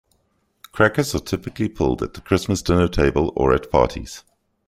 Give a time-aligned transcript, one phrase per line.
[0.71, 4.23] Crackers are typically pulled at the Christmas dinner table or at parties.